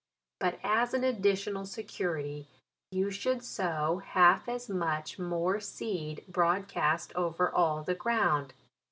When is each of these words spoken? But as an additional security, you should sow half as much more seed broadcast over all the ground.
But 0.39 0.57
as 0.63 0.95
an 0.95 1.03
additional 1.03 1.63
security, 1.63 2.47
you 2.89 3.11
should 3.11 3.43
sow 3.43 3.97
half 4.03 4.49
as 4.49 4.67
much 4.67 5.19
more 5.19 5.59
seed 5.59 6.23
broadcast 6.27 7.13
over 7.15 7.47
all 7.51 7.83
the 7.83 7.93
ground. 7.93 8.55